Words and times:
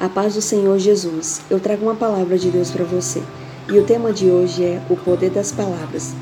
A 0.00 0.08
paz 0.08 0.32
do 0.32 0.40
Senhor 0.40 0.78
Jesus. 0.78 1.42
Eu 1.50 1.60
trago 1.60 1.82
uma 1.82 1.94
palavra 1.94 2.38
de 2.38 2.50
Deus 2.50 2.70
para 2.70 2.86
você. 2.86 3.22
E 3.70 3.78
o 3.78 3.84
tema 3.84 4.14
de 4.14 4.30
hoje 4.30 4.64
é 4.64 4.80
o 4.88 4.96
poder 4.96 5.28
das 5.28 5.52
palavras. 5.52 6.14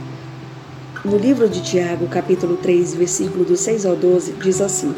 No 1.04 1.16
livro 1.16 1.48
de 1.48 1.62
Tiago, 1.62 2.08
capítulo 2.08 2.56
3, 2.56 2.94
versículo 2.94 3.44
do 3.44 3.56
6 3.56 3.86
ao 3.86 3.94
12, 3.94 4.32
diz 4.32 4.60
assim: 4.60 4.92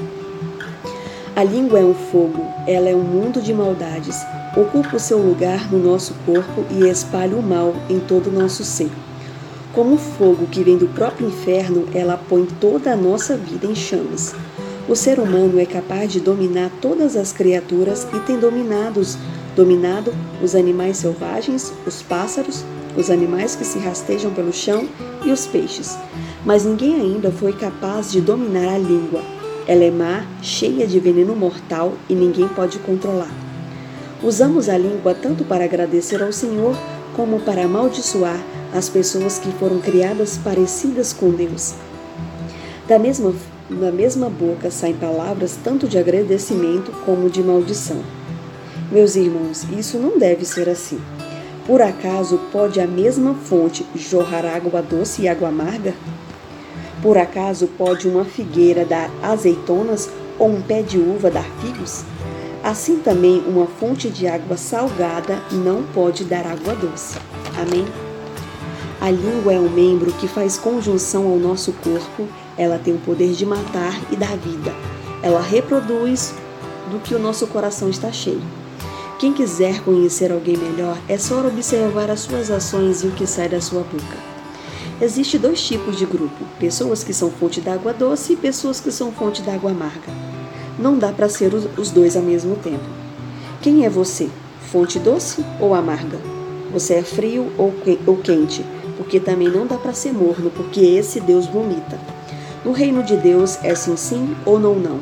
A 1.37 1.45
língua 1.45 1.79
é 1.79 1.85
um 1.85 1.93
fogo, 1.93 2.43
ela 2.67 2.89
é 2.89 2.97
um 2.97 3.03
mundo 3.03 3.43
de 3.43 3.53
maldades. 3.53 4.17
Ocupa 4.57 4.97
o 4.97 4.99
seu 4.99 5.19
lugar 5.19 5.71
no 5.71 5.79
nosso 5.79 6.15
corpo 6.25 6.65
e 6.71 6.89
espalha 6.89 7.37
o 7.37 7.43
mal 7.43 7.75
em 7.91 8.01
todo 8.01 8.29
o 8.29 8.33
nosso 8.33 8.65
ser. 8.65 8.91
Como 9.75 9.99
fogo 9.99 10.47
que 10.47 10.65
vem 10.65 10.79
do 10.79 10.89
próprio 10.89 11.29
inferno, 11.29 11.87
ela 11.95 12.17
põe 12.17 12.47
toda 12.59 12.95
a 12.95 12.97
nossa 12.97 13.37
vida 13.37 13.67
em 13.67 13.75
chamas. 13.75 14.35
O 14.89 14.97
ser 14.97 15.21
humano 15.21 15.61
é 15.61 15.67
capaz 15.67 16.13
de 16.13 16.21
dominar 16.21 16.71
todas 16.81 17.17
as 17.17 17.33
criaturas 17.33 18.07
e 18.15 18.19
tem 18.21 18.39
dominados, 18.39 19.17
dominado 19.55 20.13
os 20.43 20.55
animais 20.55 20.97
selvagens, 20.97 21.73
os 21.87 22.03
pássaros, 22.03 22.65
os 22.97 23.11
animais 23.11 23.55
que 23.55 23.65
se 23.65 23.79
rastejam 23.79 24.33
pelo 24.33 24.53
chão 24.53 24.89
e 25.25 25.31
os 25.31 25.47
peixes. 25.47 25.97
Mas 26.45 26.65
ninguém 26.65 27.01
ainda 27.01 27.31
foi 27.31 27.53
capaz 27.53 28.11
de 28.11 28.21
dominar 28.21 28.75
a 28.75 28.79
língua. 28.79 29.23
Ela 29.67 29.85
é 29.85 29.91
má, 29.91 30.25
cheia 30.43 30.87
de 30.87 30.99
veneno 30.99 31.37
mortal 31.37 31.93
e 32.09 32.15
ninguém 32.15 32.49
pode 32.49 32.79
controlar. 32.81 33.31
Usamos 34.23 34.69
a 34.69 34.77
língua 34.77 35.15
tanto 35.15 35.45
para 35.45 35.65
agradecer 35.65 36.23
ao 36.23 36.33
Senhor 36.33 36.77
como 37.15 37.41
para 37.41 37.65
amaldiçoar 37.65 38.41
as 38.75 38.89
pessoas 38.89 39.39
que 39.39 39.53
foram 39.53 39.79
criadas 39.79 40.39
parecidas 40.39 41.13
com 41.13 41.31
Deus. 41.31 41.75
Da 42.89 42.99
mesma 42.99 43.33
da 43.77 43.93
mesma 43.93 44.29
boca 44.29 44.71
saem 44.71 44.95
palavras 44.95 45.57
tanto 45.63 45.87
de 45.87 45.97
agradecimento 45.97 46.91
como 47.05 47.31
de 47.31 47.43
maldição. 47.43 48.03
Meus 48.91 49.15
irmãos, 49.15 49.65
isso 49.79 49.97
não 49.99 50.19
deve 50.19 50.45
ser 50.45 50.69
assim. 50.69 51.01
Por 51.67 51.81
acaso 51.81 52.41
pode 52.51 52.81
a 52.81 52.87
mesma 52.87 53.35
fonte 53.35 53.87
jorrar 53.95 54.45
água 54.45 54.83
doce 54.83 55.23
e 55.23 55.29
água 55.29 55.49
amarga? 55.49 55.95
Por 57.01 57.17
acaso 57.17 57.69
pode 57.79 58.09
uma 58.09 58.25
figueira 58.25 58.85
dar 58.85 59.09
azeitonas 59.23 60.11
ou 60.39 60.49
um 60.49 60.61
pé 60.61 60.83
de 60.83 60.99
uva 60.99 61.31
dar 61.31 61.47
figos? 61.61 62.03
Assim 62.65 62.99
também 62.99 63.43
uma 63.47 63.67
fonte 63.67 64.11
de 64.11 64.27
água 64.27 64.57
salgada 64.57 65.41
não 65.53 65.85
pode 65.95 66.25
dar 66.25 66.45
água 66.45 66.75
doce. 66.75 67.17
Amém? 67.57 67.87
A 69.01 69.11
língua 69.11 69.55
é 69.55 69.59
um 69.59 69.71
membro 69.71 70.13
que 70.15 70.29
faz 70.29 70.59
conjunção 70.59 71.27
ao 71.27 71.39
nosso 71.39 71.73
corpo, 71.73 72.29
ela 72.57 72.79
tem 72.79 72.95
o 72.95 72.99
poder 72.99 73.33
de 73.33 73.47
matar 73.47 73.99
e 74.11 74.17
dar 74.17 74.37
vida. 74.37 74.75
Ela 75.23 75.41
reproduz 75.41 76.35
do 76.91 76.99
que 76.99 77.15
o 77.15 77.19
nosso 77.19 77.47
coração 77.47 77.89
está 77.89 78.11
cheio. 78.11 78.43
Quem 79.19 79.33
quiser 79.33 79.83
conhecer 79.83 80.33
alguém 80.33 80.57
melhor, 80.57 80.97
é 81.09 81.19
só 81.19 81.47
observar 81.47 82.11
as 82.11 82.21
suas 82.21 82.51
ações 82.51 83.03
e 83.03 83.07
o 83.07 83.13
que 83.13 83.27
sai 83.27 83.49
da 83.49 83.61
sua 83.61 83.83
boca. 83.83 84.17
Existem 85.01 85.39
dois 85.39 85.63
tipos 85.63 85.97
de 85.97 86.07
grupo: 86.07 86.45
pessoas 86.59 87.05
que 87.05 87.13
são 87.13 87.31
fonte 87.31 87.61
d'água 87.61 87.93
doce 87.93 88.33
e 88.33 88.37
pessoas 88.37 88.81
que 88.81 88.91
são 88.91 89.13
fonte 89.13 89.43
d'água 89.43 89.71
amarga. 89.71 90.13
Não 90.79 90.99
dá 90.99 91.13
para 91.13 91.29
ser 91.29 91.53
os 91.55 91.91
dois 91.91 92.17
ao 92.17 92.23
mesmo 92.23 92.57
tempo. 92.57 92.85
Quem 93.61 93.85
é 93.85 93.91
você? 93.91 94.29
Fonte 94.73 94.99
doce 94.99 95.45
ou 95.61 95.75
amarga? 95.75 96.19
Você 96.73 96.95
é 96.95 97.03
frio 97.03 97.53
ou 97.59 98.17
quente? 98.17 98.65
porque 99.01 99.19
também 99.19 99.49
não 99.49 99.67
dá 99.67 99.79
para 99.79 99.95
ser 99.95 100.13
morno, 100.13 100.51
porque 100.51 100.79
esse 100.81 101.21
Deus 101.21 101.47
vomita. 101.47 101.99
No 102.65 102.73
reino 102.73 103.03
de 103.03 103.17
Deus 103.17 103.59
é 103.63 103.75
sim 103.75 103.97
sim 103.97 104.37
ou 104.45 104.61
não 104.61 104.75
não. 104.75 105.01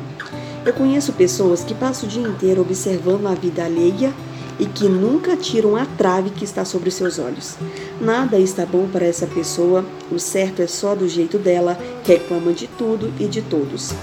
Eu 0.65 0.73
conheço 0.73 1.13
pessoas 1.13 1.63
que 1.63 1.73
passam 1.73 2.07
o 2.07 2.11
dia 2.11 2.27
inteiro 2.27 2.61
observando 2.61 3.27
a 3.27 3.33
vida 3.33 3.65
alheia 3.65 4.13
e 4.59 4.65
que 4.65 4.87
nunca 4.87 5.35
tiram 5.35 5.75
a 5.75 5.85
trave 5.85 6.29
que 6.29 6.43
está 6.43 6.63
sobre 6.63 6.91
seus 6.91 7.19
olhos. 7.19 7.55
Nada 7.99 8.37
está 8.37 8.65
bom 8.65 8.87
para 8.87 9.05
essa 9.05 9.25
pessoa, 9.25 9.85
o 10.11 10.19
certo 10.19 10.61
é 10.61 10.67
só 10.67 10.95
do 10.95 11.07
jeito 11.07 11.37
dela, 11.37 11.77
reclama 12.05 12.53
de 12.53 12.67
tudo 12.67 13.13
e 13.19 13.25
de 13.25 13.41
todos. 13.41 13.93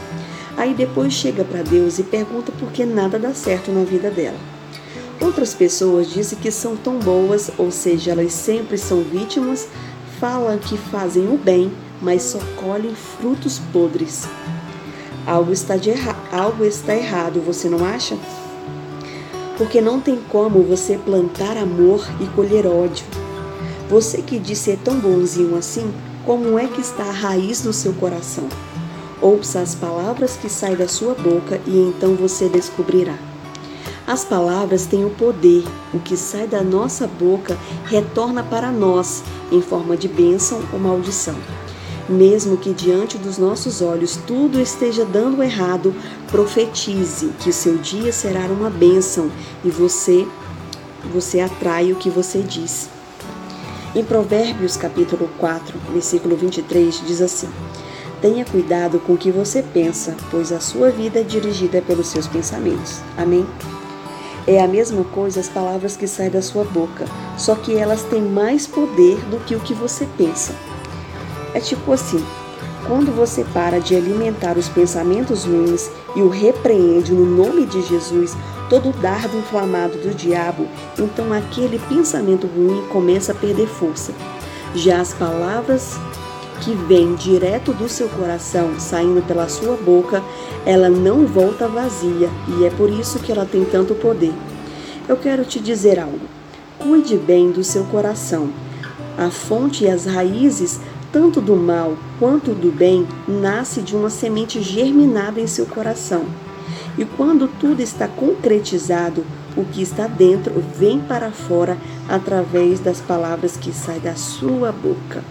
Aí 0.57 0.75
depois 0.75 1.13
chega 1.13 1.45
para 1.45 1.63
Deus 1.63 1.99
e 1.99 2.03
pergunta 2.03 2.51
por 2.53 2.73
que 2.73 2.85
nada 2.85 3.19
dá 3.19 3.35
certo 3.35 3.71
na 3.71 3.85
vida 3.85 4.11
dela. 4.11 4.39
Outras 5.21 5.55
pessoas 5.55 6.11
dizem 6.11 6.39
que 6.39 6.51
são 6.51 6.77
tão 6.77 6.99
boas, 6.99 7.51
ou 7.57 7.71
seja, 7.71 8.13
elas 8.13 8.33
sempre 8.33 8.77
são 8.77 9.03
vítimas, 9.03 9.69
falam 10.19 10.59
que 10.59 10.77
fazem 10.77 11.29
o 11.29 11.37
bem, 11.37 11.71
mas 12.01 12.23
só 12.23 12.39
colhem 12.57 12.95
frutos 12.95 13.61
podres. 13.73 14.27
Algo 15.27 15.53
está, 15.53 15.77
de 15.77 15.91
erra 15.91 16.17
algo 16.31 16.65
está 16.65 16.95
errado, 16.95 17.41
você 17.41 17.69
não 17.69 17.85
acha? 17.85 18.17
Porque 19.59 19.81
não 19.81 20.01
tem 20.01 20.21
como 20.29 20.63
você 20.63 20.99
plantar 20.99 21.57
amor 21.57 22.07
e 22.21 22.27
colher 22.27 22.67
ódio. 22.67 23.05
Você 23.89 24.23
que 24.23 24.39
diz 24.39 24.59
ser 24.59 24.79
tão 24.85 24.99
bonzinho 24.99 25.57
assim, 25.57 25.93
como 26.25 26.59
é 26.59 26.67
que 26.67 26.81
está 26.81 27.05
a 27.05 27.13
raiz 27.13 27.63
do 27.63 27.73
seu 27.73 27.93
coração? 27.95 28.49
Ouça 29.21 29.61
as 29.61 29.75
palavras 29.75 30.37
que 30.37 30.49
saem 30.49 30.77
da 30.77 30.87
sua 30.87 31.15
boca 31.15 31.61
e 31.67 31.79
então 31.79 32.15
você 32.15 32.49
descobrirá. 32.49 33.17
As 34.07 34.25
palavras 34.25 34.87
têm 34.87 35.05
o 35.05 35.11
poder, 35.11 35.65
o 35.93 35.99
que 35.99 36.17
sai 36.17 36.47
da 36.47 36.63
nossa 36.63 37.07
boca 37.07 37.57
retorna 37.87 38.45
para 38.45 38.71
nós 38.71 39.25
em 39.51 39.61
forma 39.61 39.97
de 39.97 40.07
bênção 40.07 40.61
ou 40.73 40.79
maldição. 40.79 41.35
Mesmo 42.09 42.57
que 42.57 42.73
diante 42.73 43.19
dos 43.19 43.37
nossos 43.37 43.83
olhos 43.83 44.17
tudo 44.27 44.61
esteja 44.61 45.05
dando 45.05 45.43
errado, 45.43 45.95
profetize 46.29 47.33
que 47.41 47.51
o 47.51 47.53
seu 47.53 47.77
dia 47.79 48.13
será 48.13 48.47
uma 48.47 48.71
bênção 48.71 49.31
e 49.65 49.71
você 49.71 50.27
você 51.13 51.41
atrai 51.41 51.93
o 51.93 51.97
que 51.97 52.11
você 52.11 52.41
diz. 52.41 52.89
Em 53.95 54.05
Provérbios 54.05 54.77
capítulo 54.77 55.31
4, 55.39 55.79
versículo 55.93 56.37
23 56.37 57.03
diz 57.07 57.21
assim: 57.21 57.49
Tenha 58.21 58.45
cuidado 58.45 59.01
com 59.01 59.15
o 59.15 59.19
que 59.19 59.31
você 59.31 59.63
pensa, 59.63 60.17
pois 60.31 60.53
a 60.53 60.61
sua 60.61 60.91
vida 60.91 61.21
é 61.21 61.25
dirigida 61.25 61.81
pelos 61.81 62.09
seus 62.09 62.27
pensamentos. 62.27 63.01
Amém. 63.17 63.47
É 64.47 64.63
a 64.63 64.69
mesma 64.69 65.03
coisa 65.03 65.41
as 65.41 65.49
palavras 65.49 65.97
que 65.97 66.07
saem 66.07 66.31
da 66.31 66.43
sua 66.43 66.65
boca, 66.65 67.05
só 67.37 67.57
que 67.57 67.75
elas 67.75 68.03
têm 68.05 68.23
mais 68.23 68.67
poder 68.67 69.17
do 69.31 69.39
que 69.45 69.57
o 69.57 69.61
que 69.61 69.75
você 69.75 70.07
pensa. 70.17 70.55
É 71.57 71.61
tipo 71.61 71.91
assim: 71.91 72.23
quando 72.87 73.17
você 73.17 73.43
para 73.43 73.81
de 73.81 73.97
alimentar 73.97 74.59
os 74.59 74.69
pensamentos 74.69 75.45
ruins 75.45 75.91
e 76.15 76.21
o 76.21 76.29
repreende 76.29 77.15
no 77.15 77.25
nome 77.25 77.65
de 77.65 77.81
Jesus, 77.81 78.37
todo 78.69 78.91
o 78.91 78.93
dardo 78.93 79.39
inflamado 79.39 79.97
do 79.97 80.15
diabo, 80.15 80.69
então 80.99 81.33
aquele 81.33 81.79
pensamento 81.79 82.47
ruim 82.47 82.87
começa 82.89 83.33
a 83.33 83.35
perder 83.35 83.67
força. 83.67 84.13
Já 84.75 85.01
as 85.01 85.15
palavras 85.15 85.97
que 86.61 86.75
vêm 86.75 87.15
direto 87.15 87.73
do 87.73 87.89
seu 87.89 88.11
coração, 88.11 88.79
saindo 88.79 89.27
pela 89.27 89.49
sua 89.49 89.77
boca, 89.77 90.23
ela 90.67 90.91
não 90.91 91.27
volta 91.27 91.67
vazia 91.67 92.29
e 92.49 92.67
é 92.67 92.71
por 92.71 92.91
isso 92.91 93.19
que 93.19 93.33
ela 93.33 93.47
tem 93.47 93.65
tanto 93.65 93.95
poder. 93.95 94.35
Eu 95.09 95.17
quero 95.17 95.43
te 95.43 95.59
dizer 95.59 95.99
algo. 95.99 96.21
Cuide 96.79 97.17
bem 97.17 97.51
do 97.51 97.65
seu 97.65 97.85
coração. 97.85 98.51
A 99.17 99.31
fonte 99.31 99.85
e 99.85 99.89
as 99.89 100.05
raízes, 100.05 100.79
tanto 101.17 101.41
do 101.41 101.57
mal 101.57 101.97
quanto 102.19 102.53
do 102.53 102.71
bem, 102.71 103.09
nasce 103.27 103.81
de 103.81 103.97
uma 103.97 104.11
semente 104.11 104.61
germinada 104.61 105.41
em 105.41 105.47
seu 105.47 105.65
coração. 105.65 106.27
E 106.99 107.07
quando 107.07 107.49
tudo 107.59 107.81
está 107.81 108.07
concretizado, 108.07 109.25
o 109.57 109.65
que 109.65 109.81
está 109.81 110.07
dentro 110.07 110.63
vem 110.79 111.01
para 111.01 111.31
fora 111.31 111.79
através 112.07 112.81
das 112.81 113.01
palavras 113.01 113.57
que 113.57 113.73
saem 113.73 114.01
da 114.01 114.15
sua 114.15 114.71
boca. 114.71 115.25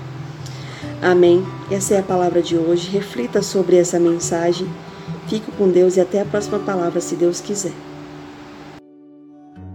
Amém. 1.04 1.46
Essa 1.70 1.94
é 1.94 2.00
a 2.00 2.04
palavra 2.04 2.42
de 2.42 2.58
hoje. 2.58 2.90
Reflita 2.90 3.44
sobre 3.44 3.76
essa 3.76 4.00
mensagem. 4.00 4.68
Fique 5.28 5.52
com 5.52 5.70
Deus 5.70 5.98
e 5.98 6.02
até 6.02 6.20
a 6.22 6.26
próxima 6.26 6.58
palavra, 6.58 7.00
se 7.00 7.16
Deus 7.16 7.40
quiser. 7.40 7.74